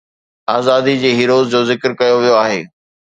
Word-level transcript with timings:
آزادي 0.53 0.95
جي 1.03 1.11
هيروز 1.19 1.45
جو 1.53 1.61
ذڪر 1.71 1.91
ڪيو 2.01 2.17
ويو 2.21 2.35
آهي 2.45 2.61